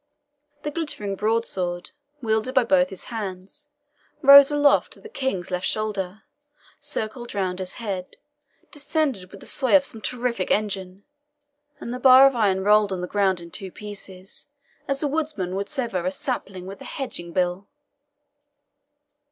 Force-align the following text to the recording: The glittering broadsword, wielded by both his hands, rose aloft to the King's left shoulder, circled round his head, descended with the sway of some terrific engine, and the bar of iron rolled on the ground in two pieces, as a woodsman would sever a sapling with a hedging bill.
The 0.63 0.71
glittering 0.71 1.13
broadsword, 1.15 1.91
wielded 2.23 2.55
by 2.55 2.63
both 2.63 2.89
his 2.89 3.03
hands, 3.13 3.69
rose 4.23 4.49
aloft 4.49 4.93
to 4.93 4.99
the 4.99 5.07
King's 5.09 5.51
left 5.51 5.67
shoulder, 5.67 6.23
circled 6.79 7.35
round 7.35 7.59
his 7.59 7.75
head, 7.75 8.15
descended 8.71 9.29
with 9.29 9.41
the 9.41 9.45
sway 9.45 9.75
of 9.75 9.85
some 9.85 10.01
terrific 10.01 10.49
engine, 10.49 11.03
and 11.79 11.93
the 11.93 11.99
bar 11.99 12.25
of 12.25 12.35
iron 12.35 12.63
rolled 12.63 12.91
on 12.91 13.01
the 13.01 13.07
ground 13.07 13.39
in 13.41 13.51
two 13.51 13.69
pieces, 13.71 14.47
as 14.87 15.03
a 15.03 15.07
woodsman 15.07 15.53
would 15.55 15.69
sever 15.69 16.03
a 16.03 16.11
sapling 16.11 16.65
with 16.65 16.81
a 16.81 16.85
hedging 16.85 17.31
bill. 17.31 17.67